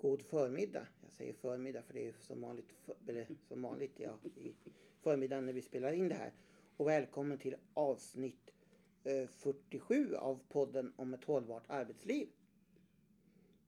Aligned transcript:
God 0.00 0.22
förmiddag. 0.22 0.86
Jag 1.02 1.12
säger 1.12 1.32
förmiddag 1.32 1.82
för 1.82 1.94
det 1.94 2.08
är 2.08 2.12
som 2.12 2.40
vanligt, 2.40 2.72
för, 2.84 2.94
eller 3.06 3.26
som 3.48 3.62
vanligt 3.62 3.92
ja, 3.96 4.18
i 4.36 4.54
förmiddagen 5.00 5.46
när 5.46 5.52
vi 5.52 5.62
spelar 5.62 5.92
in 5.92 6.08
det 6.08 6.14
här. 6.14 6.32
Och 6.76 6.88
välkommen 6.88 7.38
till 7.38 7.56
avsnitt 7.74 8.50
eh, 9.04 9.28
47 9.28 10.14
av 10.14 10.40
podden 10.48 10.92
om 10.96 11.14
ett 11.14 11.24
hållbart 11.24 11.64
arbetsliv. 11.66 12.28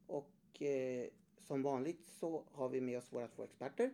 Och 0.07 0.63
eh, 0.63 1.09
som 1.39 1.63
vanligt 1.63 2.07
så 2.07 2.45
har 2.53 2.69
vi 2.69 2.81
med 2.81 2.99
oss 2.99 3.13
våra 3.13 3.29
två 3.29 3.45
experter. 3.45 3.91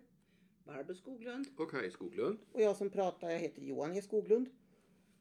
Barbro 0.64 0.94
Skoglund. 0.94 1.46
Och 1.58 1.70
Kaj 1.70 1.90
Skoglund. 1.90 2.38
Och 2.52 2.60
jag 2.60 2.76
som 2.76 2.90
pratar, 2.90 3.30
jag 3.30 3.38
heter 3.38 3.62
Johan 3.62 3.96
E 3.96 4.02
Skoglund. 4.02 4.50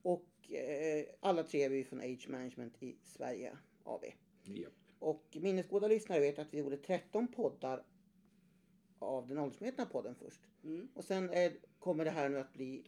Och 0.02 0.52
eh, 0.52 1.06
alla 1.20 1.44
tre 1.44 1.64
är 1.64 1.70
vi 1.70 1.84
från 1.84 2.00
Age 2.00 2.26
Management 2.30 2.84
i 2.84 2.96
Sverige 3.04 3.58
AB. 3.84 4.04
Japp. 4.44 4.85
Och 5.00 5.38
minnesgoda 5.42 5.88
lyssnare 5.88 6.20
vet 6.20 6.40
att 6.40 6.54
vi 6.54 6.58
gjorde 6.58 6.78
13 6.78 7.28
poddar 7.28 7.84
av 9.00 9.28
den 9.28 9.38
åldersmedvetna 9.38 9.86
podden 9.86 10.16
först. 10.16 10.42
Mm. 10.64 10.88
Och 10.94 11.04
sen 11.04 11.30
är, 11.30 11.54
kommer 11.80 12.06
det 12.06 12.12
här 12.12 12.30
nu 12.30 12.40
att 12.40 12.54
bli, 12.54 12.84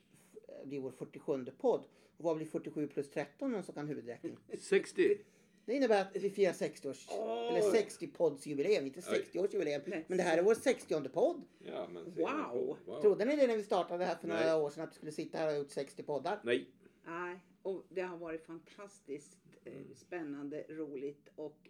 bli 0.65 0.79
vår 0.79 0.91
47 0.91 1.45
podd. 1.45 1.83
Och 2.17 2.23
vad 2.23 2.37
blir 2.37 2.47
47 2.47 2.87
plus 2.87 3.09
13 3.09 3.51
någon 3.51 3.63
som 3.63 3.73
kan 3.73 3.87
huvudräkning? 3.87 4.37
60. 4.59 5.17
Det 5.65 5.73
innebär 5.75 6.01
att 6.01 6.15
vi 6.15 6.29
firar 6.29 6.53
60 6.53 6.89
års, 6.89 7.07
Oj. 7.09 7.47
eller 7.49 7.61
60 7.61 8.07
poddsjubileum, 8.07 8.85
inte 8.85 9.01
60 9.01 9.39
års 9.39 9.53
jubileum. 9.53 9.81
Nej. 9.85 10.05
Men 10.07 10.17
det 10.17 10.23
här 10.23 10.37
är 10.37 10.43
vår 10.43 10.55
60 10.55 11.09
podd. 11.09 11.41
Ja, 11.59 11.87
men 11.93 12.03
Wow. 12.15 12.77
wow. 12.85 13.01
Trodde 13.01 13.25
ni 13.25 13.35
det 13.35 13.47
när 13.47 13.57
vi 13.57 13.63
startade 13.63 13.99
det 13.99 14.05
här 14.05 14.15
för 14.15 14.27
några 14.27 14.41
Nej. 14.41 14.53
år 14.53 14.69
sedan 14.69 14.83
att 14.83 14.89
vi 14.89 14.95
skulle 14.95 15.11
sitta 15.11 15.37
här 15.37 15.47
och 15.47 15.57
gjort 15.57 15.71
60 15.71 16.03
poddar? 16.03 16.39
Nej. 16.43 16.69
Nej, 17.05 17.39
och 17.61 17.83
det 17.89 18.01
har 18.01 18.17
varit 18.17 18.45
fantastiskt 18.45 19.37
eh, 19.63 19.73
spännande, 19.95 20.65
roligt 20.69 21.29
och 21.35 21.69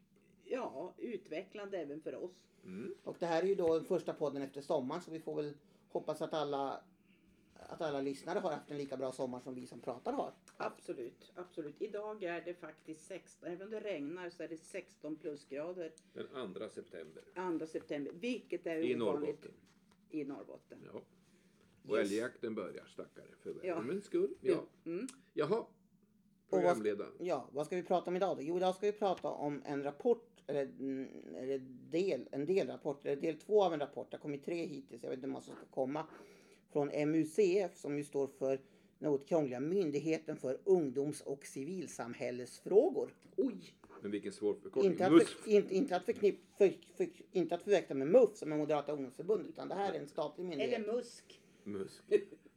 ja, 0.50 0.94
utvecklande 0.98 1.78
även 1.78 2.02
för 2.02 2.16
oss. 2.16 2.32
Mm. 2.64 2.96
Och 3.04 3.16
det 3.20 3.26
här 3.26 3.44
är 3.44 3.48
ju 3.48 3.56
då 3.56 3.74
den 3.76 3.86
första 3.86 4.14
podden 4.14 4.42
efter 4.42 4.62
sommaren 4.62 5.02
så 5.02 5.12
vi 5.12 5.20
får 5.20 5.36
väl 5.36 5.54
hoppas 5.90 6.22
att 6.22 6.34
alla, 6.34 6.82
att 7.54 7.82
alla 7.82 8.02
lyssnare 8.02 8.40
har 8.40 8.52
haft 8.52 8.72
en 8.72 8.78
lika 8.78 8.98
bra 8.98 9.12
sommar 9.12 9.40
som 9.40 9.56
vi 9.56 9.68
som 9.68 9.80
pratar 9.80 10.14
har. 10.14 10.34
Absolut, 10.58 11.32
absolut. 11.36 11.82
Idag 11.82 12.24
är 12.24 12.42
det 12.42 12.54
faktiskt 12.54 13.06
16, 13.08 13.50
även 13.50 13.62
om 13.62 13.70
det 13.72 13.80
regnar 13.80 14.30
så 14.30 14.44
är 14.44 14.48
det 14.48 14.58
16 14.58 15.16
plusgrader 15.16 15.92
Den 16.14 16.54
2 16.54 16.70
september. 16.70 17.24
2 17.60 17.66
september, 17.68 18.12
vilket 18.16 18.68
är 18.68 18.78
I 18.78 18.96
ovanligt 19.02 19.26
Norrbotten. 19.30 19.52
i 20.10 20.24
Norrbotten. 20.24 20.78
Ja. 20.94 21.02
Och 21.88 21.98
Yes. 21.98 22.12
älgjakten 22.12 22.56
börjar 22.56 22.86
stackare 22.86 23.28
för 23.44 23.56
Ja. 23.64 23.76
värmens 23.76 24.06
skull. 24.06 24.36
Ja. 24.42 24.64
Mm. 24.86 25.08
Jaha. 25.34 25.66
Och 26.50 26.58
vad, 26.58 26.62
Programledaren. 26.62 27.12
ja, 27.20 27.50
vad 27.52 27.66
ska 27.66 27.76
vi 27.76 27.84
prata 27.84 28.10
om 28.10 28.16
idag 28.16 28.38
då? 28.38 28.44
Jo, 28.44 28.58
idag 28.58 28.76
ska 28.76 28.86
vi 28.86 28.92
prata 28.92 29.28
om 29.28 29.62
en 29.66 29.84
rapport, 29.84 30.44
eller, 30.48 30.64
mm, 30.64 31.10
eller 31.36 31.60
del, 31.92 32.28
en 32.32 32.46
delrapport, 32.46 33.06
eller 33.06 33.22
del 33.22 33.38
två 33.38 33.64
av 33.64 33.74
en 33.74 33.80
rapport. 33.80 34.12
Det 34.12 34.18
har 34.18 34.22
kommit 34.22 34.46
tre 34.46 34.66
hittills, 34.66 35.04
jag 35.04 35.10
vet 35.10 35.18
inte 35.18 35.28
hur 35.28 35.32
många 35.32 35.44
som 35.44 35.56
ska 35.56 35.66
komma. 35.66 36.08
Från 36.70 36.88
MUCF 36.88 37.78
som 37.78 37.98
ju 37.98 38.04
står 38.04 38.28
för 38.28 38.60
något 39.00 39.28
krångliga 39.28 39.60
Myndigheten 39.60 40.38
för 40.38 40.60
ungdoms 40.64 41.22
och 41.22 41.46
civilsamhällesfrågor. 41.46 43.14
Oj! 43.38 43.74
Men 44.02 44.12
vilken 44.12 44.34
svår 44.34 44.54
förkortning. 44.54 44.92
Inte 44.92 45.06
att, 45.06 45.12
Mus. 45.12 45.30
för, 45.30 45.50
inte, 45.52 45.76
inte, 45.76 45.96
att 45.96 46.06
förknipp, 46.06 46.40
för, 46.58 46.74
för, 46.96 47.08
inte 47.32 47.56
att 47.56 47.62
förväxla 47.62 47.96
med 47.96 48.08
MUF 48.08 48.38
som 48.38 48.52
är 48.52 48.58
Moderata 48.58 48.92
ungdomsförbundet 48.92 49.50
utan 49.50 49.68
det 49.68 49.76
här 49.76 49.94
är 49.94 50.00
en 50.00 50.08
statlig 50.08 50.46
myndighet. 50.46 50.74
Eller 50.74 50.94
musk. 50.94 51.42
Musk. 51.64 52.04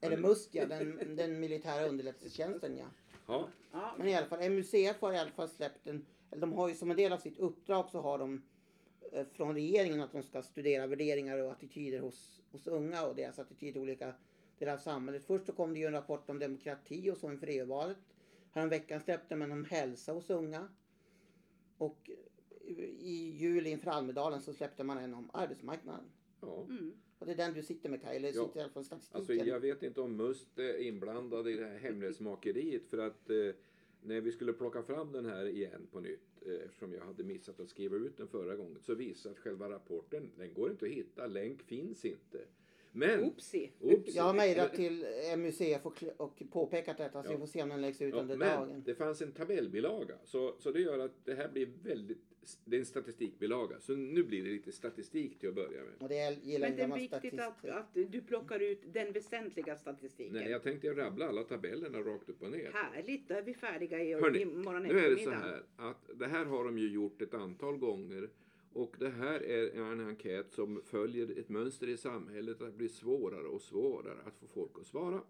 Eller 0.01 0.17
MUST 0.17 0.49
ja, 0.55 0.67
den, 0.67 1.17
den 1.17 1.41
militära 1.41 1.87
underrättelsetjänsten 1.87 2.77
ja. 2.77 2.85
Ja. 3.31 3.49
Ja, 3.73 3.95
Men 3.99 4.09
i 4.09 4.15
alla 4.15 4.27
fall, 4.27 4.51
MUCF 4.51 5.01
har 5.01 5.13
i 5.13 5.19
alla 5.19 5.31
fall 5.31 5.49
släppt 5.49 5.87
en, 5.87 6.07
eller 6.31 6.41
de 6.41 6.53
har 6.53 6.69
ju 6.69 6.75
som 6.75 6.91
en 6.91 6.97
del 6.97 7.13
av 7.13 7.19
sitt 7.19 7.39
uppdrag 7.39 7.91
så 7.91 8.01
har 8.01 8.19
de 8.19 8.43
eh, 9.13 9.27
från 9.33 9.55
regeringen 9.55 10.01
att 10.01 10.13
de 10.13 10.23
ska 10.23 10.43
studera 10.43 10.87
värderingar 10.87 11.39
och 11.39 11.53
attityder 11.53 12.01
hos, 12.01 12.43
hos 12.53 12.67
unga 12.67 13.07
och 13.07 13.15
deras 13.15 13.39
attityder 13.39 13.73
till 13.73 13.83
olika 13.83 14.15
delar 14.59 14.73
av 14.73 14.79
samhället. 14.79 15.25
Först 15.27 15.47
så 15.47 15.53
kom 15.53 15.75
det 15.75 15.81
ju 15.81 15.87
en 15.87 15.93
rapport 15.93 16.31
om 16.31 16.39
demokrati 16.39 17.11
och 17.11 17.17
så 17.17 17.31
inför 17.31 17.47
EU-valet. 17.47 17.99
Häromveckan 18.53 19.01
släppte 19.01 19.37
man 19.37 19.53
om 19.53 19.65
hälsa 19.65 20.13
hos 20.13 20.31
unga. 20.31 20.69
Och 21.79 22.11
i 23.01 23.31
juli 23.39 23.71
inför 23.71 23.91
Almedalen 23.91 24.41
så 24.41 24.53
släppte 24.53 24.85
man 24.85 24.99
en 24.99 25.15
om 25.15 25.31
arbetsmarknaden. 25.33 26.05
ja. 26.41 26.65
mm. 26.69 26.95
Och 27.21 27.27
det 27.27 27.33
är 27.33 27.37
den 27.37 27.55
du 27.55 27.63
sitter 27.63 27.89
med 27.89 28.03
Kaj, 28.03 28.17
eller 28.17 28.33
Ja. 28.35 28.47
sitter 28.47 28.61
i 28.61 28.63
alla 28.63 28.73
fall 28.73 28.85
statistiken. 28.85 29.21
Alltså 29.21 29.35
jag 29.35 29.61
vet 29.61 29.83
inte 29.83 30.01
om 30.01 30.17
Must 30.17 30.59
är 30.59 30.79
inblandad 30.83 31.49
i 31.49 31.57
det 31.57 31.67
här 31.67 31.79
hemlighetsmakeriet 31.79 32.87
för 32.87 32.99
att 32.99 33.31
eh, 33.31 33.37
när 34.03 34.21
vi 34.21 34.33
skulle 34.33 34.53
plocka 34.53 34.83
fram 34.83 35.13
den 35.13 35.27
här 35.27 35.47
igen 35.47 35.87
på 35.93 36.01
nytt 36.01 36.21
eh, 36.47 36.53
eftersom 36.65 36.93
jag 36.93 37.01
hade 37.05 37.25
missat 37.25 37.61
att 37.61 37.69
skriva 37.69 37.97
ut 37.97 38.17
den 38.17 38.29
förra 38.29 38.57
gången 38.57 38.79
så 38.81 38.95
visade 38.95 39.33
att 39.33 39.39
själva 39.39 39.71
rapporten 39.71 40.31
den 40.39 40.55
går 40.55 40.71
inte 40.71 40.85
att 40.87 40.91
hitta, 40.93 41.27
länk 41.27 41.63
finns 41.63 42.05
inte. 42.05 42.39
Men 42.93 43.25
Oopsie. 43.25 43.71
Oops. 43.81 44.15
Jag 44.15 44.23
har 44.25 44.35
mejlat 44.35 44.75
till 44.75 45.05
MUCF 45.39 45.87
och, 45.87 46.05
och 46.17 46.43
påpekat 46.51 46.99
detta 46.99 47.23
så 47.23 47.29
Ja. 47.29 47.33
vi 47.33 47.39
får 47.39 47.47
se 47.47 47.63
om 47.63 47.69
den 47.69 47.81
läggs 47.81 48.03
ut 48.03 48.15
Ja, 48.15 48.21
under 48.21 48.37
men 48.37 48.61
dagen. 48.61 48.83
det 48.87 48.95
fanns 48.95 49.23
en 49.23 49.33
tabellbilaga 49.33 50.15
så, 50.25 50.55
så 50.59 50.71
det 50.73 50.81
gör 50.81 50.99
att 50.99 51.25
det 51.25 51.35
här 51.35 51.49
blir 51.49 51.69
väldigt, 51.83 52.30
det 52.65 52.77
är 52.77 52.81
en 52.81 52.87
statistikbilaga. 52.87 53.81
Så 53.81 53.97
nu 53.97 54.23
blir 54.23 54.45
det 54.45 54.51
lite 54.51 54.73
statistik 54.73 55.39
till 55.39 55.49
att 55.49 55.55
börja 55.55 55.85
med. 55.85 55.95
Och 55.99 56.09
det 56.09 56.19
är, 56.19 56.33
gillar 56.33 56.69
Men 56.71 56.81
en 56.81 56.91
det 56.91 56.97
är 56.97 56.99
viktigt 56.99 57.41
att, 57.41 57.65
att 57.65 57.95
du 57.95 58.21
plockar 58.21 58.61
ut 58.61 58.81
den 58.93 59.13
väsentliga 59.13 59.77
statistiken. 59.77 60.33
Nej, 60.35 60.51
jag 60.51 60.63
tänkte 60.63 60.89
rabbla 60.95 61.29
alla 61.29 61.45
tabellerna 61.45 61.99
rakt 61.99 62.29
upp 62.29 62.43
och 62.43 62.51
ner. 62.51 62.71
Härligt, 62.73 63.29
då 63.29 63.35
är 63.35 63.43
vi 63.43 63.55
färdiga 63.55 64.03
i, 64.03 64.15
Hörni, 64.15 64.41
imorgon 64.41 64.83
Nu 64.83 64.99
är 64.99 65.11
det 65.11 65.17
så 65.17 65.31
eftermiddag. 65.31 65.41
här 65.41 65.63
att 65.77 66.11
det 66.15 66.27
här 66.27 66.45
har 66.45 66.65
de 66.65 66.79
ju 66.79 66.89
gjort 66.89 67.23
ett 67.23 67.35
antal 67.35 67.77
gånger 67.77 68.31
och 68.73 68.97
det 68.99 69.11
här 69.11 69.43
är 69.43 69.81
en 69.81 70.09
enkät 70.09 70.53
som 70.53 70.83
följer 70.85 71.39
ett 71.39 71.49
mönster 71.49 71.89
i 71.89 71.97
samhället 71.97 72.63
att 72.63 72.71
det 72.71 72.77
blir 72.77 72.89
svårare 72.89 73.47
och 73.49 73.63
svårare 73.63 74.19
att 74.27 74.39
få 74.39 74.47
folk 74.47 74.71
att 74.81 74.87
svara. 74.87 75.23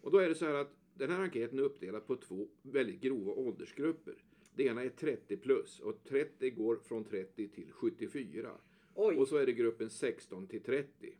Och 0.00 0.10
då 0.10 0.18
är 0.18 0.28
det 0.28 0.34
så 0.34 0.46
här 0.46 0.54
att 0.54 0.76
den 0.94 1.10
här 1.10 1.20
enkäten 1.20 1.58
är 1.58 1.62
uppdelad 1.62 2.06
på 2.06 2.16
två 2.16 2.48
väldigt 2.62 3.00
grova 3.00 3.32
åldersgrupper. 3.32 4.14
Det 4.56 4.62
ena 4.64 4.82
är 4.84 4.88
30 4.88 5.36
plus 5.36 5.80
och 5.80 6.04
30 6.04 6.50
går 6.50 6.76
från 6.76 7.04
30 7.04 7.48
till 7.48 7.72
74. 7.72 8.50
Oj. 8.94 9.16
Och 9.16 9.28
så 9.28 9.36
är 9.36 9.46
det 9.46 9.52
gruppen 9.52 9.90
16 9.90 10.46
till 10.46 10.62
30. 10.62 11.14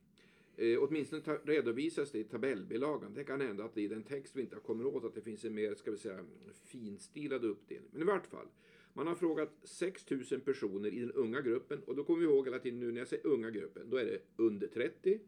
Eh, 0.56 0.78
åtminstone 0.82 1.22
ta- 1.22 1.38
redovisas 1.44 2.10
det 2.10 2.18
i 2.18 2.24
tabellbilagan. 2.24 3.14
Det 3.14 3.24
kan 3.24 3.40
hända 3.40 3.64
att 3.64 3.74
det 3.74 3.80
i 3.82 3.88
den 3.88 4.02
text 4.02 4.36
vi 4.36 4.40
inte 4.42 4.56
har 4.56 4.60
kommit 4.60 4.86
åt 4.86 5.04
att 5.04 5.14
det 5.14 5.20
finns 5.20 5.44
en 5.44 5.54
mer, 5.54 5.74
ska 5.74 5.90
vi 5.90 5.96
säga, 5.98 6.24
finstilad 6.64 7.44
uppdelning. 7.44 7.88
Men 7.92 8.02
i 8.02 8.04
vart 8.04 8.26
fall. 8.26 8.46
Man 8.94 9.06
har 9.06 9.14
frågat 9.14 9.50
6 9.62 10.10
000 10.10 10.40
personer 10.40 10.88
i 10.94 11.00
den 11.00 11.12
unga 11.12 11.40
gruppen 11.40 11.80
och 11.86 11.96
då 11.96 12.04
kommer 12.04 12.18
vi 12.20 12.24
ihåg 12.26 12.46
hela 12.46 12.58
tiden 12.58 12.80
nu 12.80 12.92
när 12.92 12.98
jag 12.98 13.08
säger 13.08 13.26
unga 13.26 13.50
gruppen, 13.50 13.90
då 13.90 13.96
är 13.96 14.04
det 14.04 14.18
under 14.36 14.66
30. 14.66 15.20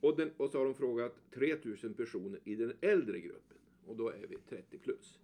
Och, 0.00 0.16
den, 0.16 0.30
och 0.36 0.50
så 0.50 0.58
har 0.58 0.64
de 0.64 0.74
frågat 0.74 1.16
3 1.34 1.56
000 1.82 1.94
personer 1.94 2.40
i 2.44 2.54
den 2.54 2.72
äldre 2.80 3.20
gruppen 3.20 3.56
och 3.86 3.96
då 3.96 4.08
är 4.08 4.26
vi 4.28 4.36
30 4.48 4.78
plus. 4.78 5.18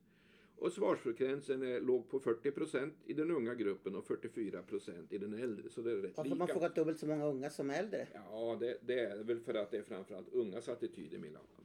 Och 0.59 0.73
svarsfrekvensen 0.73 1.63
är, 1.63 1.81
låg 1.81 2.09
på 2.11 2.21
40 2.21 2.51
procent 2.51 2.95
i 3.07 3.13
den 3.13 3.31
unga 3.31 3.55
gruppen 3.55 3.95
och 3.97 4.05
44 4.07 4.63
procent 4.63 5.13
i 5.13 5.19
den 5.19 5.35
äldre. 5.35 5.69
Så 5.71 5.83
det 5.83 5.91
är 5.93 5.97
rätt 5.97 6.17
Varför 6.17 6.31
lika. 6.31 6.39
man 6.39 6.49
frågat 6.49 6.75
dubbelt 6.75 6.99
så 6.99 7.07
många 7.07 7.27
unga 7.27 7.51
som 7.51 7.71
äldre? 7.71 8.07
Ja, 8.15 8.57
det, 8.61 8.79
det 8.87 9.01
är 9.01 9.25
väl 9.25 9.41
för 9.41 9.55
att 9.55 9.71
det 9.71 9.77
är 9.79 9.83
framförallt 9.83 10.29
ungas 10.33 10.69
attityder 10.69 11.19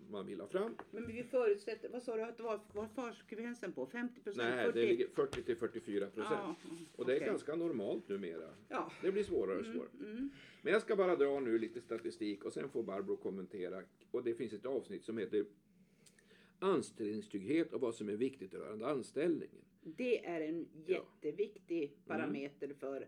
man- 0.10 0.26
vill 0.28 0.40
ha 0.40 0.48
fram. 0.48 0.76
Men 0.92 1.08
vi 1.08 1.24
förutsätter, 1.24 1.90
vad 1.90 2.04
sa 2.04 2.16
du 2.16 2.22
att 2.24 2.38
det 2.38 2.44
var, 2.44 2.60
var 2.74 2.88
svarsfrekvensen 2.88 3.72
på? 3.74 3.86
50 3.86 4.22
procent? 4.22 4.50
Nej, 4.56 4.66
40? 4.66 4.80
det 4.80 4.86
ligger 4.86 5.08
40 5.08 5.44
till 5.44 5.56
44 5.58 6.08
procent. 6.08 6.40
Ja, 6.44 6.56
Och 6.96 7.06
det 7.06 7.12
är 7.14 7.18
okej. 7.18 7.28
ganska 7.28 7.56
normalt 7.56 8.10
numera. 8.10 8.50
Ja. 8.70 8.92
Det 9.02 9.12
blir 9.12 9.24
svårare 9.24 9.60
och 9.60 9.66
svårare. 9.66 9.90
Men 10.62 10.74
jag 10.74 10.82
ska 10.82 10.96
bara 10.96 11.16
dra 11.16 11.40
nu 11.40 11.58
lite 11.58 11.82
statistik 11.82 12.44
och 12.46 12.54
sen 12.54 12.70
får 12.70 12.84
Barbro 12.84 13.18
kommentera. 13.18 13.82
Och 14.12 14.24
det 14.24 14.34
finns 14.34 14.54
ett 14.54 14.66
avsnitt 14.66 15.06
som 15.06 15.18
heter 15.18 15.46
Anställningstrygghet 16.62 17.74
och 17.74 17.82
vad 17.82 17.96
som 17.96 18.10
är 18.10 18.16
viktigt 18.16 18.54
rörande 18.54 18.88
anställningen. 18.88 19.62
Det 19.84 20.26
är 20.26 20.42
en 20.42 20.68
jätteviktig 20.86 21.92
parameter 22.08 22.74
för 22.80 23.02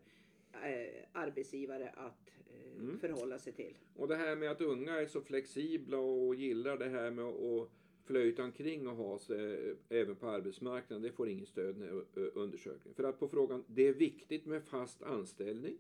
eh, 0.54 1.04
arbetsgivare 1.12 1.90
att 1.90 2.28
eh, 2.30 2.80
Mm. 2.80 3.00
förhålla 3.00 3.40
sig 3.40 3.54
till. 3.54 3.78
Och 3.96 4.08
det 4.08 4.16
här 4.16 4.36
med 4.36 4.52
att 4.52 4.62
unga 4.62 4.94
är 5.02 5.06
så 5.06 5.22
flexibla 5.22 5.98
och 5.98 6.36
gillar 6.36 6.78
det 6.78 6.90
här 6.90 7.12
med 7.12 7.26
att 7.26 7.70
flöjta 8.04 8.44
omkring 8.44 8.88
och 8.88 8.96
ha 8.96 9.20
sig 9.20 9.70
eh, 9.70 9.76
även 9.90 10.16
på 10.16 10.28
arbetsmarknaden, 10.28 11.02
det 11.04 11.12
får 11.12 11.30
ingen 11.30 11.46
stöd 11.46 11.78
i 11.78 12.20
eh, 12.20 12.28
undersökningen. 12.34 12.96
För 12.96 13.04
att 13.04 13.20
på 13.20 13.28
frågan, 13.28 13.64
det 13.68 13.88
är 13.88 13.94
viktigt 13.94 14.46
med 14.46 14.64
fast 14.64 15.04
anställning, 15.04 15.78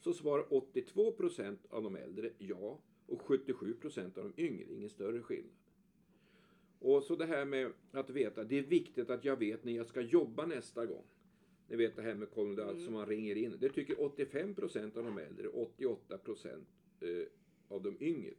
så 0.00 0.12
svarar 0.12 0.54
82 0.54 1.12
procent 1.12 1.60
av 1.70 1.82
de 1.82 1.96
äldre 1.96 2.30
ja 2.38 2.78
och 3.06 3.22
77 3.22 3.74
procent 3.74 4.18
av 4.18 4.32
de 4.36 4.42
yngre, 4.42 4.64
ingen 4.72 4.90
större 4.90 5.22
skillnad. 5.22 5.52
Och 6.84 7.02
så 7.02 7.16
det 7.16 7.26
här 7.26 7.44
med 7.44 7.72
att 7.90 8.10
veta, 8.10 8.44
det 8.44 8.58
är 8.58 8.62
viktigt 8.62 9.10
att 9.10 9.24
jag 9.24 9.36
vet 9.36 9.64
när 9.64 9.72
jag 9.72 9.86
ska 9.86 10.00
jobba 10.00 10.46
nästa 10.46 10.86
gång. 10.86 11.04
Ni 11.68 11.76
vet 11.76 11.96
det 11.96 12.02
här 12.02 12.14
med 12.14 12.30
kollektivt 12.30 12.84
som 12.84 12.94
man 12.94 13.06
ringer 13.06 13.36
in. 13.36 13.56
Det 13.60 13.68
tycker 13.68 14.02
85 14.02 14.54
procent 14.54 14.96
av 14.96 15.04
de 15.04 15.18
äldre, 15.18 15.48
88 15.48 16.18
procent 16.18 16.68
eh, 17.00 17.08
av 17.68 17.82
de 17.82 17.96
yngre. 18.00 18.34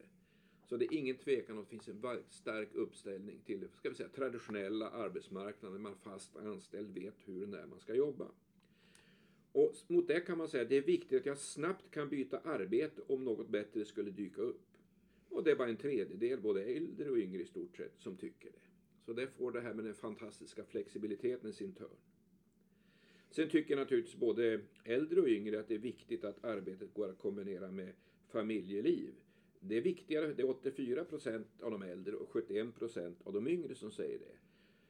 Så 0.65 0.77
det 0.77 0.85
är 0.85 0.93
ingen 0.93 1.17
tvekan 1.17 1.55
om 1.55 1.63
att 1.63 1.69
det 1.69 1.77
finns 1.77 1.87
en 1.87 2.23
stark 2.29 2.69
uppställning 2.73 3.39
till 3.45 3.67
ska 3.73 3.89
vi 3.89 3.95
säga, 3.95 4.09
traditionella 4.09 4.89
arbetsmarknaden. 4.89 5.81
Man 5.81 5.95
fast 5.95 6.37
anställd 6.37 6.93
vet 6.93 7.15
hur 7.25 7.43
och 7.43 7.49
när 7.49 7.65
man 7.65 7.79
ska 7.79 7.95
jobba. 7.95 8.27
Och 9.51 9.75
mot 9.87 10.07
det 10.07 10.19
kan 10.19 10.37
man 10.37 10.47
säga 10.47 10.63
att 10.63 10.69
det 10.69 10.77
är 10.77 10.81
viktigt 10.81 11.19
att 11.19 11.25
jag 11.25 11.37
snabbt 11.37 11.91
kan 11.91 12.09
byta 12.09 12.39
arbete 12.39 13.01
om 13.07 13.23
något 13.23 13.49
bättre 13.49 13.85
skulle 13.85 14.11
dyka 14.11 14.41
upp. 14.41 14.74
Och 15.35 15.43
det 15.43 15.51
är 15.51 15.55
bara 15.55 15.69
en 15.69 15.77
tredjedel, 15.77 16.41
både 16.41 16.63
äldre 16.63 17.09
och 17.09 17.17
yngre 17.17 17.41
i 17.41 17.45
stort 17.45 17.77
sett, 17.77 17.93
som 17.97 18.17
tycker 18.17 18.51
det. 18.51 18.59
Så 19.05 19.13
det 19.13 19.27
får 19.27 19.51
det 19.51 19.61
här 19.61 19.73
med 19.73 19.85
den 19.85 19.93
fantastiska 19.93 20.63
flexibiliteten 20.63 21.53
sin 21.53 21.73
törn. 21.73 21.97
Sen 23.29 23.49
tycker 23.49 23.75
naturligtvis 23.75 24.15
både 24.15 24.61
äldre 24.83 25.21
och 25.21 25.27
yngre 25.27 25.59
att 25.59 25.67
det 25.67 25.75
är 25.75 25.79
viktigt 25.79 26.23
att 26.23 26.43
arbetet 26.43 26.93
går 26.93 27.09
att 27.09 27.17
kombinera 27.17 27.71
med 27.71 27.93
familjeliv. 28.27 29.13
Det 29.59 29.77
är 29.77 29.81
viktigare, 29.81 30.33
det 30.33 30.41
är 30.41 30.49
84 30.49 31.05
procent 31.05 31.47
av 31.61 31.71
de 31.71 31.81
äldre 31.81 32.15
och 32.15 32.29
71 32.29 32.75
procent 32.75 33.17
av 33.23 33.33
de 33.33 33.47
yngre 33.47 33.75
som 33.75 33.91
säger 33.91 34.19
det. 34.19 34.35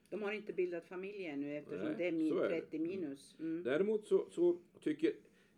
De 0.09 0.21
har 0.21 0.31
inte 0.31 0.53
bildat 0.53 0.85
familj 0.85 1.25
ännu 1.25 1.57
eftersom 1.57 1.87
Nej, 1.87 1.95
det 1.97 2.07
är 2.07 2.11
min 2.11 2.37
är 2.37 2.49
det. 2.49 2.61
30 2.61 2.79
minus. 2.79 3.35
Mm. 3.39 3.63
Däremot 3.63 4.07
så, 4.07 4.27
så 4.31 4.59
tycker 4.79 5.13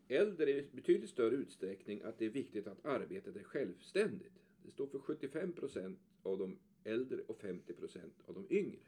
äldre 0.07 0.51
i 0.51 0.65
betydligt 0.71 1.09
större 1.09 1.35
utsträckning 1.35 2.01
att 2.01 2.19
det 2.19 2.25
är 2.25 2.29
viktigt 2.29 2.67
att 2.67 2.85
arbetet 2.85 3.35
är 3.35 3.43
självständigt. 3.43 4.46
Det 4.67 4.71
står 4.71 4.87
för 4.87 4.99
75 4.99 5.51
procent 5.51 5.99
av 6.23 6.37
de 6.37 6.57
äldre 6.83 7.21
och 7.27 7.37
50 7.37 7.73
procent 7.73 8.13
av 8.25 8.33
de 8.33 8.55
yngre. 8.55 8.79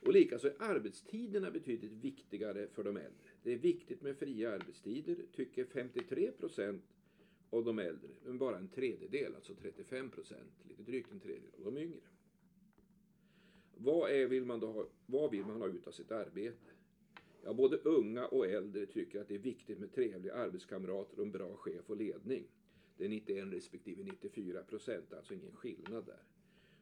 Och 0.00 0.12
likaså 0.12 0.48
är 0.48 0.54
arbetstiderna 0.58 1.50
betydligt 1.50 1.92
viktigare 1.92 2.68
för 2.68 2.84
de 2.84 2.96
äldre. 2.96 3.30
Det 3.42 3.52
är 3.52 3.58
viktigt 3.58 4.02
med 4.02 4.16
fria 4.16 4.52
arbetstider, 4.52 5.16
tycker 5.32 5.64
53 5.64 6.32
procent 6.32 6.82
av 7.50 7.64
de 7.64 7.78
äldre, 7.78 8.10
men 8.24 8.38
bara 8.38 8.58
en 8.58 8.68
tredjedel, 8.68 9.34
alltså 9.34 9.54
35 9.54 10.10
procent, 10.10 10.52
lite 10.68 10.82
drygt 10.82 11.12
en 11.12 11.20
tredjedel 11.20 11.66
av 11.66 11.74
de 11.74 11.80
yngre. 11.80 12.00
Vad, 13.76 14.10
är, 14.10 14.26
vill 14.26 14.44
man 14.44 14.60
då 14.60 14.72
ha, 14.72 14.86
vad 15.06 15.30
vill 15.30 15.46
man 15.46 15.60
ha 15.60 15.68
ut 15.68 15.86
av 15.86 15.92
sitt 15.92 16.10
arbete? 16.10 16.70
Ja, 17.44 17.52
både 17.52 17.76
unga 17.76 18.26
och 18.26 18.46
äldre 18.46 18.86
tycker 18.86 19.20
att 19.20 19.28
det 19.28 19.34
är 19.34 19.38
viktigt 19.38 19.78
med 19.78 19.92
trevliga 19.92 20.34
arbetskamrater 20.34 21.18
och 21.18 21.24
en 21.26 21.32
bra 21.32 21.56
chef 21.56 21.90
och 21.90 21.96
ledning. 21.96 22.44
Det 23.00 23.06
är 23.06 23.08
91 23.08 23.52
respektive 23.52 24.02
94 24.04 24.62
procent, 24.62 25.12
alltså 25.12 25.34
ingen 25.34 25.52
skillnad 25.52 26.06
där. 26.06 26.22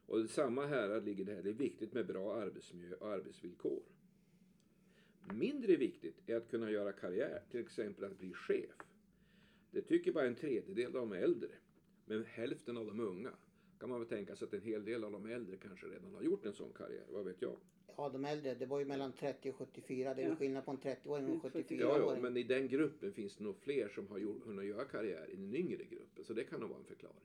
Och 0.06 0.30
samma 0.30 0.66
härad 0.66 1.04
ligger 1.04 1.24
det 1.24 1.34
här, 1.34 1.42
det 1.42 1.50
är 1.50 1.54
viktigt 1.54 1.92
med 1.92 2.06
bra 2.06 2.34
arbetsmiljö 2.34 2.96
och 2.96 3.08
arbetsvillkor. 3.08 3.82
Mindre 5.34 5.76
viktigt 5.76 6.22
är 6.26 6.36
att 6.36 6.50
kunna 6.50 6.70
göra 6.70 6.92
karriär, 6.92 7.42
till 7.50 7.60
exempel 7.60 8.04
att 8.04 8.18
bli 8.18 8.32
chef. 8.32 8.76
Det 9.70 9.82
tycker 9.82 10.12
bara 10.12 10.26
en 10.26 10.34
tredjedel 10.34 10.86
av 10.86 11.08
de 11.08 11.12
äldre, 11.12 11.50
men 12.06 12.24
hälften 12.24 12.76
av 12.76 12.86
de 12.86 13.00
unga. 13.00 13.32
Kan 13.78 13.88
man 13.88 13.98
väl 13.98 14.08
tänka 14.08 14.36
sig 14.36 14.46
att 14.46 14.54
en 14.54 14.62
hel 14.62 14.84
del 14.84 15.04
av 15.04 15.12
de 15.12 15.26
äldre 15.26 15.56
kanske 15.56 15.86
redan 15.86 16.14
har 16.14 16.22
gjort 16.22 16.46
en 16.46 16.54
sån 16.54 16.72
karriär, 16.72 17.06
vad 17.08 17.24
vet 17.24 17.42
jag? 17.42 17.56
Ja, 17.98 18.08
de 18.08 18.24
äldre, 18.24 18.54
det 18.54 18.66
var 18.66 18.78
ju 18.78 18.84
mellan 18.84 19.12
30 19.12 19.50
och 19.50 19.56
74. 19.56 20.14
Det 20.14 20.20
är 20.22 20.24
ju 20.24 20.30
Ja. 20.30 20.36
skillnad 20.36 20.64
på 20.64 20.70
en 20.70 20.78
30-åring 20.78 21.26
och 21.26 21.30
en 21.32 21.40
74-åring. 21.40 21.80
Ja, 21.80 22.14
ja, 22.14 22.20
men 22.20 22.36
i 22.36 22.42
den 22.42 22.68
gruppen 22.68 23.12
finns 23.12 23.36
det 23.36 23.44
nog 23.44 23.56
fler 23.56 23.88
som 23.88 24.06
har 24.08 24.18
gjort, 24.18 24.44
hunnit 24.44 24.64
göra 24.68 24.84
karriär 24.84 25.30
i 25.30 25.36
den 25.36 25.54
yngre 25.54 25.84
gruppen, 25.84 26.24
så 26.24 26.32
det 26.34 26.44
kan 26.44 26.60
nog 26.60 26.68
vara 26.68 26.78
en 26.78 26.84
förklaring. 26.84 27.16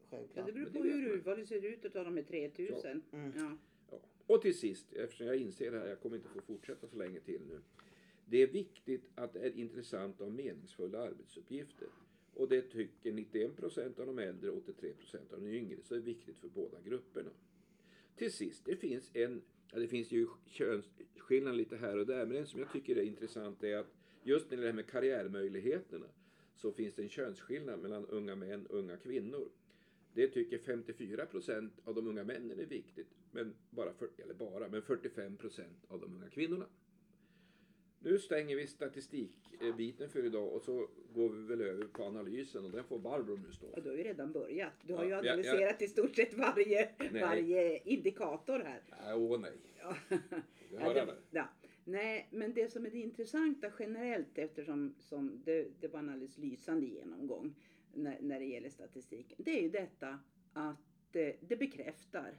Ja, 0.00 0.06
Självklart. 0.10 0.46
det 0.46 0.52
beror 0.52 0.66
på 0.66 0.82
det 0.82 0.88
hur 0.92 1.08
urvalet 1.12 1.48
ser 1.48 1.64
ut 1.64 1.96
av 1.96 2.04
de 2.04 2.16
här 2.16 2.22
3000. 2.22 3.02
Mm. 3.12 3.32
Ja. 3.36 3.56
Ja. 3.90 3.98
Och 4.26 4.42
till 4.42 4.58
sist, 4.58 4.92
eftersom 4.92 5.26
jag 5.26 5.36
inser 5.36 5.70
det 5.70 5.78
här, 5.78 5.86
jag 5.86 6.00
kommer 6.00 6.16
inte 6.16 6.28
få 6.28 6.40
fortsätta 6.40 6.88
så 6.88 6.96
länge 6.96 7.20
till 7.20 7.40
nu. 7.48 7.60
Det 8.26 8.42
är 8.42 8.46
viktigt 8.46 9.04
att 9.14 9.32
det 9.32 9.40
är 9.40 9.56
intressanta 9.56 10.24
och 10.24 10.32
meningsfulla 10.32 10.98
arbetsuppgifter. 11.02 11.88
Och 12.34 12.48
det 12.48 12.62
tycker 12.62 13.12
91 13.12 13.56
procent 13.56 13.98
av 13.98 14.06
de 14.06 14.18
äldre 14.18 14.50
och 14.50 14.56
83 14.58 14.92
procent 14.92 15.32
av 15.32 15.40
de 15.40 15.48
yngre. 15.48 15.78
Så 15.82 15.94
det 15.94 16.00
är 16.00 16.04
viktigt 16.04 16.36
för 16.38 16.48
båda 16.48 16.80
grupperna. 16.80 17.30
Till 18.16 18.32
sist, 18.32 18.64
det 18.64 18.76
finns 18.76 19.10
en, 19.14 19.42
ja, 19.72 19.78
det 19.78 19.88
finns 19.88 20.12
ju 20.12 20.26
könsskillnader 20.46 21.56
lite 21.56 21.76
här 21.76 21.98
och 21.98 22.06
där. 22.06 22.26
Men 22.26 22.36
en 22.36 22.46
som 22.46 22.60
jag 22.60 22.72
tycker 22.72 22.96
är 22.96 23.02
intressant 23.02 23.62
är 23.62 23.76
att 23.76 23.94
just 24.22 24.50
när 24.50 24.58
det 24.58 24.66
här 24.66 24.72
med 24.72 24.86
karriärmöjligheterna 24.86 26.06
så 26.54 26.72
finns 26.72 26.94
det 26.94 27.02
en 27.02 27.08
könsskillnad 27.08 27.80
mellan 27.80 28.06
unga 28.06 28.34
män 28.34 28.66
och 28.66 28.78
unga 28.78 28.96
kvinnor. 28.96 29.48
Det 30.14 30.28
tycker 30.28 30.58
54 30.58 31.26
procent 31.26 31.72
av 31.84 31.94
de 31.94 32.06
unga 32.06 32.24
männen 32.24 32.60
är 32.60 32.66
viktigt, 32.66 33.08
men 33.30 33.54
bara, 33.70 33.92
för, 33.92 34.08
eller 34.18 34.34
bara, 34.34 34.68
men 34.68 34.82
45 34.82 35.36
procent 35.36 35.84
av 35.88 36.00
de 36.00 36.14
unga 36.14 36.28
kvinnorna. 36.28 36.66
Nu 38.06 38.18
stänger 38.18 38.56
vi 38.56 38.66
statistikbiten 38.66 40.08
för 40.08 40.24
idag 40.26 40.52
och 40.52 40.62
så 40.62 40.88
går 41.14 41.28
vi 41.30 41.42
väl 41.42 41.60
över 41.60 41.84
på 41.84 42.04
analysen 42.04 42.64
och 42.64 42.70
den 42.70 42.84
får 42.84 42.98
Barbro 42.98 43.36
nu 43.36 43.52
stå. 43.52 43.66
Och 43.66 43.82
du 43.82 43.88
har 43.90 43.96
ju 43.96 44.02
redan 44.02 44.32
börjat. 44.32 44.72
Du 44.82 44.94
har 44.94 45.04
Ja, 45.04 45.04
ju 45.04 45.10
jag- 45.10 45.24
jag- 45.26 45.32
analyserat 45.32 45.82
i 45.82 45.88
stort 45.88 46.14
sett 46.16 46.34
varje, 46.34 46.88
Nej. 46.98 47.22
varje 47.22 47.78
indikator 47.84 48.58
här. 48.58 48.82
Nej, 49.04 49.14
Åh 49.14 49.40
nej. 49.40 49.52
Ja. 49.80 49.96
Du 50.08 50.16
Ja, 50.74 50.80
hör 50.80 50.94
det, 50.94 51.04
det? 51.04 51.16
ja. 51.30 51.48
Nej, 51.84 52.28
men 52.32 52.54
det 52.54 52.72
som 52.72 52.86
är 52.86 52.90
det 52.90 52.98
intressanta 52.98 53.72
generellt 53.78 54.38
eftersom 54.38 54.94
som 54.98 55.42
det, 55.44 55.68
det 55.80 55.88
var 55.88 55.98
en 55.98 56.08
alldeles 56.08 56.38
lysande 56.38 56.86
genomgång 56.86 57.54
när, 57.94 58.18
när 58.20 58.38
det 58.40 58.46
gäller 58.46 58.68
statistiken. 58.70 59.36
Det 59.38 59.58
är 59.58 59.62
ju 59.62 59.68
detta 59.70 60.18
att 60.52 61.16
eh, 61.16 61.34
det 61.40 61.56
bekräftar 61.58 62.34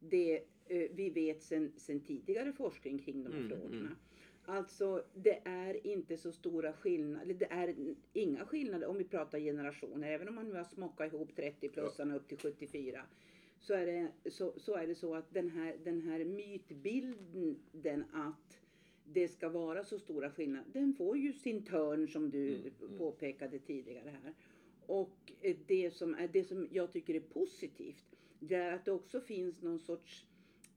det 0.00 0.36
eh, 0.66 0.90
vi 0.94 1.10
vet 1.10 1.42
sen, 1.42 1.72
sen 1.76 2.00
tidigare 2.00 2.52
forskning 2.52 2.98
kring 2.98 3.24
de 3.24 3.32
här 3.32 3.38
Mm, 3.40 3.48
frågorna. 3.48 3.76
mm. 3.80 3.96
Alltså 4.48 5.04
det 5.14 5.40
är 5.44 5.86
inte 5.86 6.16
så 6.16 6.32
stora 6.32 6.72
skillnader, 6.72 7.34
det 7.34 7.52
är 7.52 7.94
inga 8.12 8.46
skillnader 8.46 8.86
om 8.86 8.98
vi 8.98 9.04
pratar 9.04 9.38
generationer. 9.38 10.10
Även 10.10 10.28
om 10.28 10.34
man 10.34 10.48
nu 10.48 10.54
har 10.54 10.64
smockat 10.64 11.12
ihop 11.12 11.30
30-plussarna 11.36 12.16
upp 12.16 12.28
till 12.28 12.38
74 12.38 13.02
så 13.60 13.74
är, 13.74 13.86
det, 13.86 14.30
så, 14.30 14.52
så 14.56 14.74
är 14.74 14.86
det 14.86 14.94
så 14.94 15.14
att 15.14 15.34
den 15.34 15.50
här, 15.50 15.76
den 15.84 16.00
här 16.00 16.24
mytbilden 16.24 18.04
att 18.12 18.60
det 19.04 19.28
ska 19.28 19.48
vara 19.48 19.84
så 19.84 19.98
stora 19.98 20.30
skillnader, 20.30 20.66
den 20.72 20.94
får 20.94 21.18
ju 21.18 21.32
sin 21.32 21.64
törn 21.64 22.08
som 22.08 22.30
du 22.30 22.48
Mm, 22.48 22.72
mm. 22.80 22.98
påpekade 22.98 23.58
tidigare 23.58 24.10
här. 24.22 24.34
Och 24.86 25.32
det 25.66 25.90
som, 25.94 26.14
är, 26.14 26.28
det 26.28 26.44
som 26.44 26.68
jag 26.70 26.92
tycker 26.92 27.14
är 27.14 27.20
positivt, 27.20 28.04
det 28.38 28.54
är 28.54 28.72
att 28.72 28.84
det 28.84 28.92
också 28.92 29.20
finns 29.20 29.62
någon 29.62 29.78
sorts 29.78 30.26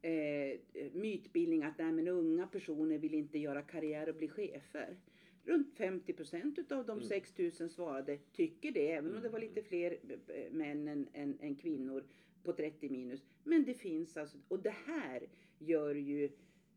eh, 0.01 0.59
mytbildning 0.93 1.63
att 1.63 1.77
nej, 1.77 1.91
men 1.91 2.07
unga 2.07 2.47
personer 2.47 2.97
vill 2.97 3.13
inte 3.13 3.39
göra 3.39 3.61
karriär 3.61 4.09
och 4.09 4.15
bli 4.15 4.27
chefer. 4.27 4.97
Runt 5.43 5.77
50 5.77 6.13
procent 6.13 6.71
av 6.71 6.85
de 6.85 6.97
Mm. 6.97 7.03
6 7.03 7.37
000 7.37 7.51
svarade 7.51 8.17
tycker 8.17 8.71
det, 8.71 8.91
även 8.91 9.05
om 9.05 9.11
Mm, 9.11 9.23
det 9.23 9.29
var 9.29 9.39
lite 9.39 9.61
fler 9.63 9.97
eh, 10.27 10.51
män 10.51 10.87
än, 10.87 11.07
än, 11.13 11.37
än 11.41 11.55
kvinnor 11.55 12.03
på 12.43 12.53
30 12.53 12.89
minus. 12.89 13.23
Men 13.43 13.65
det 13.65 13.73
finns 13.73 14.17
alltså, 14.17 14.37
och 14.47 14.59
det 14.59 14.75
här 14.85 15.27
gör 15.59 15.95
ju 15.95 16.29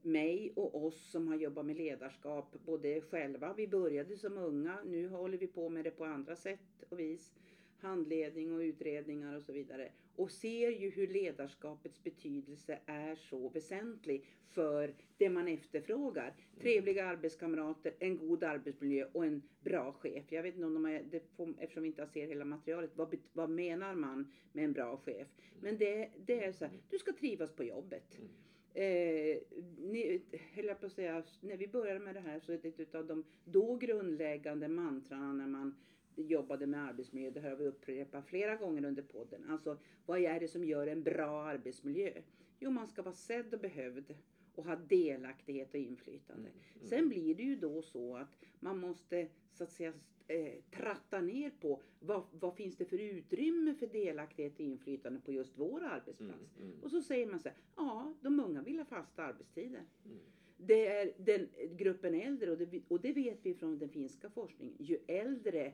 mig 0.02 0.52
och 0.56 0.84
oss 0.84 1.10
som 1.10 1.28
har 1.28 1.36
jobbat 1.36 1.66
med 1.66 1.76
ledarskap, 1.76 2.56
både 2.64 3.00
själva, 3.00 3.54
vi 3.54 3.68
började 3.68 4.16
som 4.16 4.38
unga, 4.38 4.82
nu 4.84 5.08
håller 5.08 5.38
vi 5.38 5.46
på 5.46 5.68
med 5.68 5.84
det 5.84 5.90
på 5.90 6.04
andra 6.04 6.36
sätt 6.36 6.84
och 6.88 7.00
vis, 7.00 7.32
handledning 7.78 8.52
och 8.52 8.58
utredningar 8.58 9.36
och 9.36 9.42
så 9.42 9.52
vidare. 9.52 9.92
Och 10.16 10.30
ser 10.30 10.70
ju 10.70 10.90
hur 10.90 11.06
ledarskapets 11.06 12.02
betydelse 12.02 12.78
är 12.86 13.14
så 13.14 13.48
väsentlig 13.48 14.26
för 14.50 14.94
det 15.16 15.30
man 15.30 15.48
efterfrågar. 15.48 16.34
Trevliga 16.60 17.06
arbetskamrater, 17.06 17.94
en 17.98 18.18
god 18.18 18.44
arbetsmiljö 18.44 19.06
och 19.12 19.26
en 19.26 19.42
bra 19.60 19.92
chef. 19.92 20.24
Jag 20.32 20.42
vet 20.42 20.54
inte 20.54 20.66
om 20.66 20.74
de 20.74 20.86
är, 20.86 21.02
det 21.10 21.36
får, 21.36 21.54
eftersom 21.58 21.82
vi 21.82 21.88
inte 21.88 22.06
ser 22.06 22.26
hela 22.26 22.44
materialet, 22.44 22.90
vad, 22.94 23.16
vad 23.32 23.50
menar 23.50 23.94
man 23.94 24.32
med 24.52 24.64
en 24.64 24.72
bra 24.72 24.96
chef? 24.96 25.28
Men 25.60 25.78
det, 25.78 26.10
det 26.26 26.44
är 26.44 26.52
så 26.52 26.64
här, 26.64 26.80
du 26.90 26.98
ska 26.98 27.12
trivas 27.12 27.52
på 27.52 27.64
jobbet. 27.64 28.18
Mm. 28.18 28.28
Eh, 28.74 29.38
ni, 29.78 30.22
höll 30.54 30.74
på 30.74 30.86
att 30.86 30.92
säga, 30.92 31.22
när 31.40 31.56
vi 31.56 31.68
började 31.68 32.00
med 32.00 32.14
det 32.14 32.20
här 32.20 32.40
så 32.40 32.52
är 32.52 32.58
det 32.62 32.80
ett 32.80 32.94
av 32.94 33.06
de 33.06 33.24
då 33.44 33.76
grundläggande 33.76 34.68
mantrarna 34.68 35.32
när 35.32 35.46
man 35.46 35.74
jobbade 36.16 36.66
med 36.66 36.88
arbetsmiljö, 36.88 37.30
det 37.30 37.40
har 37.40 37.56
vi 37.56 37.66
upprepat 37.66 38.26
flera 38.26 38.56
gånger 38.56 38.84
under 38.84 39.02
podden. 39.02 39.50
Alltså, 39.50 39.78
vad 40.06 40.20
är 40.20 40.40
det 40.40 40.48
som 40.48 40.64
gör 40.64 40.86
en 40.86 41.02
bra 41.02 41.42
arbetsmiljö? 41.42 42.12
Jo, 42.60 42.70
man 42.70 42.86
ska 42.86 43.02
vara 43.02 43.14
sedd 43.14 43.54
och 43.54 43.60
behövd 43.60 44.14
och 44.54 44.64
ha 44.64 44.76
delaktighet 44.76 45.74
och 45.74 45.80
inflytande. 45.80 46.48
Mm. 46.48 46.88
Sen 46.88 47.08
blir 47.08 47.34
det 47.34 47.42
ju 47.42 47.56
då 47.56 47.82
så 47.82 48.16
att 48.16 48.36
man 48.60 48.78
måste 48.78 49.28
så 49.52 49.64
att 49.64 49.70
säga 49.70 49.92
eh, 50.28 50.54
tratta 50.70 51.20
ner 51.20 51.50
på 51.50 51.82
vad, 52.00 52.22
vad 52.32 52.56
finns 52.56 52.76
det 52.76 52.84
för 52.84 52.98
utrymme 52.98 53.74
för 53.74 53.86
delaktighet 53.86 54.54
och 54.54 54.60
inflytande 54.60 55.20
på 55.20 55.32
just 55.32 55.58
vår 55.58 55.84
arbetsplats. 55.84 56.56
Mm, 56.56 56.70
mm. 56.70 56.82
Och 56.82 56.90
så 56.90 57.02
säger 57.02 57.26
man 57.26 57.40
så 57.40 57.48
här, 57.48 57.58
ja 57.76 58.14
de 58.20 58.40
unga 58.40 58.62
vill 58.62 58.78
ha 58.78 58.84
fasta 58.84 59.22
arbetstider. 59.22 59.84
Mm. 60.04 60.18
Det 60.56 60.86
är 60.86 61.12
den 61.18 61.48
gruppen 61.76 62.14
äldre 62.14 62.50
och 62.50 62.58
det, 62.58 62.82
och 62.88 63.00
det 63.00 63.12
vet 63.12 63.38
vi 63.42 63.54
från 63.54 63.78
den 63.78 63.88
finska 63.88 64.30
forskningen. 64.30 64.76
Ju 64.78 64.98
äldre 65.06 65.72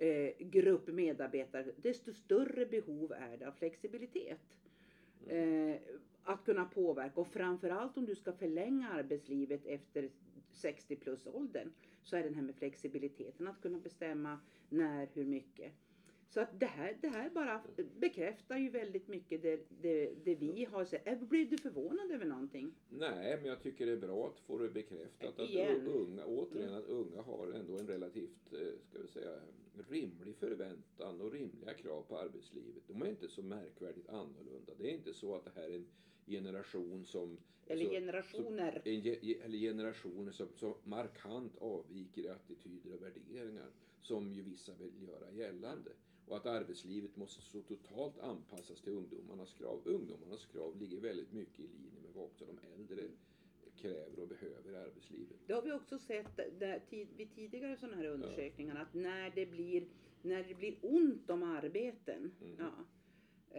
eh, 0.00 0.32
grupp 0.38 0.88
medarbetare 0.88 1.72
desto 1.76 2.12
större 2.12 2.66
behov 2.66 3.12
är 3.12 3.36
det 3.36 3.48
av 3.48 3.52
flexibilitet. 3.52 4.40
Mm. 5.28 5.70
Eh, 5.70 5.80
att 6.24 6.44
kunna 6.44 6.64
påverka 6.64 7.20
och 7.20 7.28
framförallt 7.28 7.96
om 7.96 8.06
du 8.06 8.14
ska 8.14 8.32
förlänga 8.32 8.88
arbetslivet 8.88 9.66
efter 9.66 10.10
60 10.50 10.96
plus 10.96 11.26
åldern 11.26 11.72
så 12.02 12.16
är 12.16 12.22
den 12.22 12.34
här 12.34 12.42
med 12.42 12.54
flexibiliteten 12.54 13.48
att 13.48 13.62
kunna 13.62 13.78
bestämma 13.78 14.38
när, 14.68 15.08
hur 15.14 15.24
mycket. 15.24 15.72
Så 16.30 16.40
att 16.40 16.60
det 16.60 16.66
här, 16.66 16.96
det 17.00 17.08
här 17.08 17.30
bara 17.30 17.62
bekräftar 17.98 18.58
ju 18.58 18.68
väldigt 18.70 19.08
mycket 19.08 19.42
det, 19.42 19.66
det, 19.82 20.14
det 20.24 20.34
vi 20.34 20.64
har 20.64 20.84
sett. 20.84 21.06
Äh, 21.06 21.18
Blev 21.18 21.48
du 21.50 21.58
förvånad 21.58 22.10
över 22.10 22.24
någonting? 22.24 22.74
Nej, 22.88 23.36
men 23.36 23.44
jag 23.46 23.62
tycker 23.62 23.86
det 23.86 23.92
är 23.92 23.96
bra 23.96 24.26
att 24.28 24.40
få 24.40 24.58
det 24.58 24.68
bekräftat 24.68 25.38
att 25.38 25.50
Igen. 25.50 25.86
unga, 25.86 26.24
återigen, 26.26 26.74
att 26.74 26.84
unga 26.88 27.22
har 27.22 27.52
ändå 27.52 27.78
en 27.78 27.86
relativt, 27.86 28.52
eh, 28.52 28.58
ska 28.90 28.98
vi 29.02 29.08
säga, 29.08 29.40
rimlig 29.88 30.36
förväntan 30.36 31.20
och 31.20 31.32
rimliga 31.32 31.74
krav 31.74 32.02
på 32.02 32.18
arbetslivet. 32.18 32.82
De 32.86 33.02
är 33.02 33.06
inte 33.06 33.28
så 33.28 33.42
märkvärdigt 33.42 34.08
annorlunda. 34.08 34.72
Det 34.78 34.90
är 34.90 34.94
inte 34.94 35.14
så 35.14 35.34
att 35.34 35.44
det 35.44 35.52
här 35.60 35.68
är 35.70 35.74
en 35.76 35.86
generation 36.26 37.04
som 37.04 37.36
Eller 37.66 37.84
så- 37.84 37.90
generationer. 37.90 38.82
en 38.84 39.00
ge, 39.00 39.40
eller 39.44 39.58
generationer 39.58 40.32
som, 40.32 40.48
som 40.56 40.74
markant 40.84 41.56
avviker 41.58 42.22
i 42.22 42.28
attityder 42.28 42.92
och 42.94 43.02
värderingar 43.02 43.70
som 44.00 44.32
ju 44.32 44.42
vissa 44.42 44.72
vill 44.74 45.08
göra 45.08 45.30
gällande. 45.32 45.90
Och 46.30 46.36
att 46.36 46.46
arbetslivet 46.46 47.16
måste 47.16 47.42
så 47.42 47.62
totalt 47.62 48.18
anpassas 48.18 48.80
till 48.80 48.92
ungdomarnas 48.92 49.52
krav. 49.52 49.82
Ungdomarnas 49.84 50.46
krav 50.46 50.76
ligger 50.80 51.00
väldigt 51.00 51.32
mycket 51.32 51.60
i 51.60 51.68
linje 51.68 52.00
med 52.02 52.12
vad 52.14 52.24
också 52.24 52.44
de 52.44 52.58
äldre 52.74 53.08
kräver 53.76 54.18
och 54.20 54.28
behöver 54.28 54.72
i 54.72 54.76
arbetslivet. 54.76 55.36
Det 55.46 55.52
har 55.52 55.62
vi 55.62 55.72
också 55.72 55.98
sett 55.98 56.36
där, 56.36 56.82
vid 56.90 57.34
tidigare 57.34 57.76
sådana 57.76 57.96
här 57.96 58.04
undersökningar 58.04 58.76
att 58.76 58.94
när 58.94 59.30
det 59.30 59.46
blir, 59.46 59.88
när 60.22 60.44
det 60.44 60.54
blir 60.54 60.76
ont 60.82 61.30
om 61.30 61.42
arbeten, 61.42 62.30
Mm. 62.42 62.56
ja, 62.58 62.84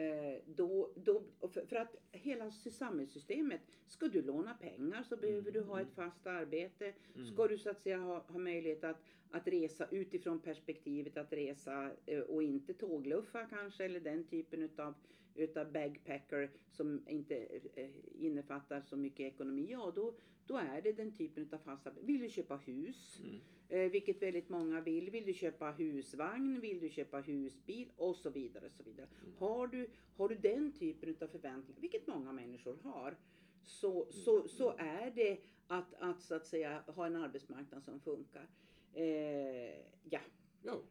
eh, 0.01 0.41
då, 0.45 0.91
då, 0.95 1.23
för, 1.67 1.75
att 1.75 1.95
hela 2.11 2.51
samhällssystemet, 2.51 3.61
ska 3.87 4.07
du 4.07 4.21
låna 4.21 4.53
pengar 4.53 5.03
så 5.03 5.17
behöver 5.17 5.51
du 5.51 5.61
ha 5.61 5.81
ett 5.81 5.93
fast 5.95 6.27
arbete. 6.27 6.93
Ska 7.33 7.47
du 7.47 7.57
så 7.57 7.69
att 7.69 7.81
säga 7.81 7.97
ha, 7.97 8.19
ha 8.19 8.39
möjlighet 8.39 8.83
att, 8.83 9.01
att 9.31 9.47
resa 9.47 9.87
utifrån 9.91 10.39
perspektivet 10.39 11.17
att 11.17 11.33
resa 11.33 11.91
eh, 12.05 12.19
och 12.19 12.43
inte 12.43 12.73
tågluffa 12.73 13.45
kanske 13.45 13.85
eller 13.85 13.99
den 13.99 14.23
typen 14.23 14.61
utav, 14.61 14.93
utav 15.35 15.71
bagpacker 15.71 16.51
som 16.69 17.07
inte 17.07 17.35
eh, 17.75 17.89
innefattar 18.19 18.81
så 18.81 18.97
mycket 18.97 19.33
ekonomi. 19.33 19.67
Ja, 19.69 19.93
då, 19.95 20.13
då 20.45 20.57
är 20.57 20.81
det 20.81 20.91
den 20.91 21.11
typen 21.11 21.49
av 21.51 21.57
fasta. 21.57 21.91
Vill 22.01 22.21
du 22.21 22.29
köpa 22.29 22.55
hus? 22.55 23.21
Mm. 23.23 23.39
Eh, 23.69 23.91
vilket 23.91 24.21
väldigt 24.21 24.49
många 24.49 24.81
vill. 24.81 25.09
Vill 25.09 25.25
du 25.25 25.33
köpa 25.33 25.71
husvagn? 25.71 26.59
Vill 26.59 26.79
du 26.79 26.89
köpa 26.89 27.19
husbil? 27.19 27.91
Och 27.95 28.15
så 28.15 28.29
vidare. 28.29 28.65
Och 28.65 28.71
så 28.71 28.83
vidare. 28.83 29.07
Har, 29.37 29.67
du, 29.67 29.87
har 30.17 30.29
du 30.29 30.35
den 30.35 30.71
typen 30.71 31.15
av 31.21 31.27
förväntningar, 31.27 31.81
vilket 31.81 32.07
många 32.07 32.31
människor 32.31 32.77
har, 32.83 33.17
så, 33.63 34.07
så, 34.11 34.47
så 34.47 34.75
är 34.77 35.11
det 35.15 35.39
att, 35.67 35.93
att 35.93 36.21
så 36.21 36.35
att 36.35 36.45
säga 36.45 36.83
ha 36.87 37.05
en 37.05 37.15
arbetsmarknad 37.15 37.83
som 37.83 37.99
funkar. 37.99 38.47
Eh, 38.93 39.75
ja, 40.09 40.19
Ja. 40.63 40.81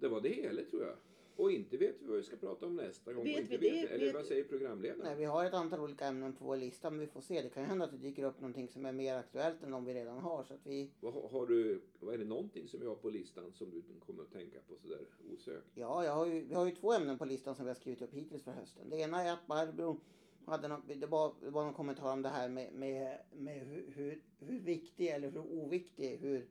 Det 0.00 0.08
var 0.08 0.20
det 0.20 0.28
hela 0.28 0.62
tror 0.62 0.82
jag. 0.82 0.96
Och 1.36 1.52
inte 1.52 1.76
vet 1.76 1.96
vi 2.00 2.06
vad 2.06 2.16
vi 2.16 2.22
ska 2.22 2.36
prata 2.36 2.66
om 2.66 2.76
nästa 2.76 3.12
gång. 3.12 3.24
Vet 3.24 3.38
inte 3.40 3.56
vi 3.56 3.70
det? 3.70 3.78
Eller 3.78 4.04
Vet- 4.06 4.14
vad 4.14 4.26
säger 4.26 4.44
programledaren? 4.44 5.00
Nej, 5.04 5.16
vi 5.16 5.24
har 5.24 5.44
ett 5.44 5.54
antal 5.54 5.80
olika 5.80 6.06
ämnen 6.06 6.32
på 6.32 6.44
vår 6.44 6.56
lista 6.56 6.90
men 6.90 7.00
vi 7.00 7.06
får 7.06 7.20
se. 7.20 7.42
Det 7.42 7.48
kan 7.48 7.62
ju 7.62 7.68
hända 7.68 7.84
att 7.84 7.90
det 7.90 7.96
dyker 7.96 8.24
upp 8.24 8.40
någonting 8.40 8.68
som 8.68 8.86
är 8.86 8.92
mer 8.92 9.14
aktuellt 9.16 9.62
än 9.62 9.70
de 9.70 9.84
vi 9.84 9.94
redan 9.94 10.18
har. 10.18 10.44
Så 10.44 10.54
att 10.54 10.66
vi, 10.66 10.90
Vad 11.00 11.12
har, 11.14 11.28
har 11.28 11.46
du, 11.46 11.82
vad 12.00 12.14
är 12.14 12.18
det 12.18 12.24
någonting 12.24 12.68
som 12.68 12.80
vi 12.80 12.86
har 12.86 12.94
på 12.94 13.10
listan 13.10 13.52
som 13.52 13.70
du 13.70 13.82
kommer 14.06 14.22
att 14.22 14.32
tänka 14.32 14.58
på 14.68 14.76
sådär 14.76 15.00
osökt? 15.32 15.66
ja, 15.74 16.04
jag 16.04 16.12
har 16.12 16.26
ju, 16.26 16.44
vi 16.44 16.54
har 16.54 16.66
ju 16.66 16.74
två 16.74 16.92
ämnen 16.92 17.18
på 17.18 17.24
listan 17.24 17.54
som 17.54 17.64
vi 17.64 17.70
har 17.70 17.74
skrivit 17.76 18.02
upp 18.02 18.12
hittills 18.14 18.42
för 18.42 18.52
hösten. 18.52 18.90
Det 18.90 18.96
ena 18.96 19.22
är 19.24 19.32
att 19.32 19.46
Barbro 19.46 20.00
hade 20.46 20.68
någon, 20.68 20.82
det, 20.86 21.06
var, 21.06 21.34
det 21.40 21.50
var 21.50 21.64
någon 21.64 21.74
kommentar 21.74 22.12
om 22.12 22.22
det 22.22 22.28
här 22.28 22.48
med, 22.48 22.72
med, 22.72 23.18
med 23.32 23.60
hur, 23.60 24.22
hur, 24.38 24.60
viktig 24.60 25.06
eller 25.08 25.30
hur 25.30 25.40
oviktig 25.40 26.18
hur, 26.20 26.48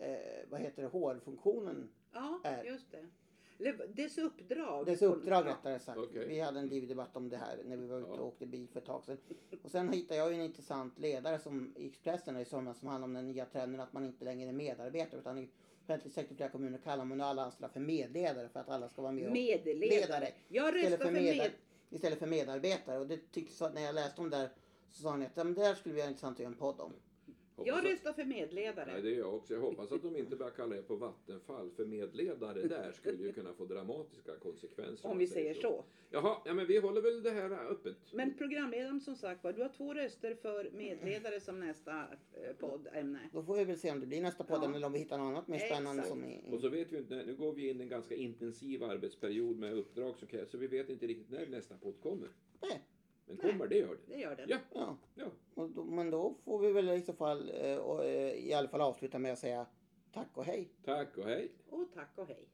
eh, 0.00 0.48
vad 0.50 0.60
heter 0.60 0.82
det, 0.82 0.88
HR-funktionen 0.88 1.88
ja 2.12 2.40
Är. 2.44 2.64
just 2.64 2.90
det. 2.90 3.06
Dess 3.88 4.18
uppdrag. 4.18 4.86
Dess 4.86 5.02
uppdrag 5.02 5.46
rättare 5.46 5.78
sagt. 5.78 5.98
Okej. 5.98 6.28
Vi 6.28 6.40
hade 6.40 6.60
en 6.60 6.68
livdebatt 6.68 7.16
om 7.16 7.28
det 7.28 7.36
här 7.36 7.60
när 7.64 7.76
vi 7.76 7.86
var 7.86 7.98
ute 7.98 8.10
och 8.10 8.26
åkte 8.26 8.46
bil 8.46 8.68
för 8.68 8.80
ett 8.80 8.86
tag 8.86 9.04
sedan. 9.04 9.18
Och 9.62 9.70
sen 9.70 9.92
hittade 9.92 10.20
jag 10.20 10.32
ju 10.32 10.34
en 10.38 10.44
intressant 10.44 10.98
ledare 10.98 11.38
som 11.38 11.74
i 11.76 11.86
Expressen 11.86 12.36
i 12.36 12.44
somras 12.44 12.78
som 12.78 12.88
handlar 12.88 13.08
om 13.08 13.14
den 13.14 13.28
nya 13.28 13.44
trenden 13.44 13.80
att 13.80 13.92
man 13.92 14.04
inte 14.04 14.24
längre 14.24 14.48
är 14.48 14.52
medarbetare 14.52 15.20
utan 15.20 15.38
i 15.38 15.48
offentlig 15.82 16.12
sektor 16.12 16.32
i 16.32 16.36
flera 16.36 16.50
kommuner 16.50 16.78
kallar 16.78 17.04
man 17.04 17.20
alla 17.20 17.44
anställda 17.44 17.68
för 17.68 17.80
medledare 17.80 18.48
för 18.48 18.60
att 18.60 18.68
alla 18.68 18.88
ska 18.88 19.02
vara 19.02 19.12
med 19.12 19.26
och 19.26 19.32
Medledare. 19.32 20.00
Ledare. 20.00 20.28
Jag 20.48 20.74
röstar 20.74 20.96
för, 20.96 21.10
med 21.10 21.50
istället 21.90 22.18
för 22.18 22.26
medarbetare. 22.26 22.98
Och 22.98 23.06
det 23.06 23.32
tyckte, 23.32 23.54
så 23.54 23.64
att 23.64 23.74
när 23.74 23.82
jag 23.82 23.94
läste 23.94 24.20
om 24.20 24.30
det 24.30 24.36
där 24.36 24.50
så 24.90 25.02
sa 25.02 25.16
ni 25.16 25.26
att 25.26 25.36
ja, 25.36 25.44
men 25.44 25.54
det 25.54 25.64
här 25.64 25.74
skulle 25.74 25.94
vi 25.94 26.00
ha 26.00 26.08
intressant 26.08 26.36
att 26.36 26.40
göra 26.40 26.52
en 26.52 26.58
podd 26.58 26.80
om. 26.80 26.92
Hoppas 27.56 27.68
Jag 27.68 27.78
att- 27.78 27.84
röstar 27.84 28.12
för 28.12 28.24
medledare. 28.24 28.92
Nej, 28.92 29.02
det 29.02 29.14
är 29.14 29.18
jag 29.18 29.34
också. 29.34 29.54
Jag 29.54 29.60
hoppas 29.60 29.92
att 29.92 30.02
de 30.02 30.16
inte 30.16 30.36
börjar 30.36 30.50
kalla 30.52 30.76
det 30.76 30.82
på 30.82 30.96
Vattenfall. 30.96 31.70
För 31.70 31.84
medledare 31.84 32.62
där 32.62 32.92
skulle 32.92 33.22
ju 33.22 33.32
kunna 33.32 33.52
få 33.54 33.64
dramatiska 33.64 34.32
konsekvenser. 34.42 35.08
Om 35.08 35.18
vi 35.18 35.26
säger 35.26 35.54
så. 35.54 35.84
Jaha, 36.10 36.36
ja, 36.44 36.54
men 36.54 36.66
vi 36.66 36.78
håller 36.78 37.00
väl 37.02 37.22
det 37.22 37.30
här 37.30 37.50
öppet. 37.70 37.96
Men 38.12 38.34
programledaren 38.34 39.00
som 39.00 39.16
sagt 39.16 39.44
var, 39.44 39.52
du 39.52 39.62
har 39.62 39.68
två 39.68 39.94
röster 39.94 40.34
för 40.34 40.70
medledare 40.70 41.40
som 41.40 41.60
nästa 41.60 42.00
eh, 42.32 42.52
poddämne. 42.58 43.18
Då 43.32 43.42
får 43.42 43.56
vi 43.56 43.64
väl 43.64 43.78
se 43.78 43.90
om 43.90 44.00
det 44.00 44.06
blir 44.06 44.22
nästa 44.22 44.44
podd 44.44 44.60
Ja. 44.62 44.74
eller 44.74 44.86
om 44.86 44.92
vi 44.92 44.98
hittar 44.98 45.18
något 45.18 45.26
annat 45.30 45.48
mer 45.48 45.58
spännande 45.58 46.02
Exakt. 46.02 46.08
som 46.08 46.24
är... 46.24 46.54
Och 46.54 46.60
så 46.60 46.68
vet 46.68 46.92
vi 46.92 46.98
inte, 46.98 47.14
nu 47.26 47.34
går 47.36 47.52
vi 47.52 47.68
in 47.70 47.80
i 47.80 47.82
en 47.82 47.88
ganska 47.88 48.14
intensiv 48.14 48.84
arbetsperiod 48.84 49.58
med 49.58 49.72
uppdrag 49.74 50.16
som 50.16 50.28
krävs. 50.28 50.50
Så 50.50 50.58
vi 50.58 50.66
vet 50.66 50.88
inte 50.88 51.06
riktigt 51.06 51.30
när 51.30 51.46
nästa 51.46 51.74
podd 51.76 51.94
kommer. 52.02 52.28
Nej. 52.62 52.82
Men 53.26 53.38
Nej. 53.42 53.52
kommer, 53.52 53.66
det 53.66 53.76
gör 53.76 53.88
det. 54.06 54.14
Det 54.14 54.20
gör 54.20 54.36
den. 54.36 54.48
Ja, 54.48 54.58
Ja. 54.74 54.96
ja. 55.14 55.26
Då, 55.54 55.84
men 55.84 56.10
då 56.10 56.34
får 56.44 56.58
vi 56.58 56.72
väl 56.72 56.88
i 56.90 57.02
så 57.02 57.12
fall 57.12 57.50
eh, 57.54 57.76
och, 57.76 58.04
eh, 58.04 58.32
i 58.34 58.52
alla 58.54 58.68
fall 58.68 58.80
avsluta 58.80 59.18
med 59.18 59.32
att 59.32 59.38
säga 59.38 59.66
tack 60.12 60.28
och 60.36 60.44
hej. 60.44 60.68
Tack 60.84 61.16
och 61.18 61.24
hej. 61.24 61.52
Och 61.70 61.86
tack 61.94 62.10
och 62.18 62.26
hej. 62.26 62.48